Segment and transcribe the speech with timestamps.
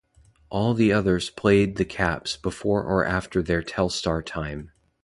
[0.49, 4.71] All the others played the caps before or after their Telstar time.